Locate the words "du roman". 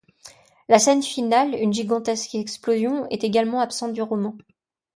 3.93-4.35